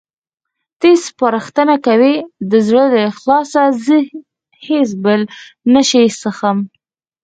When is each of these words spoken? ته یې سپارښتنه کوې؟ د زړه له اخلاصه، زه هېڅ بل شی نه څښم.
ته 0.79 0.85
یې 0.91 0.97
سپارښتنه 1.07 1.75
کوې؟ 1.85 2.13
د 2.51 2.51
زړه 2.67 2.83
له 2.93 2.99
اخلاصه، 3.11 3.61
زه 3.85 3.97
هېڅ 4.65 4.89
بل 5.03 5.21
شی 5.89 6.03
نه 6.07 6.15
څښم. 6.19 6.57